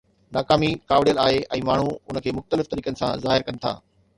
[0.35, 3.79] ناڪامي ڪاوڙيل آهي ۽ ماڻهو ان کي مختلف طريقن سان ظاهر ڪن ٿا.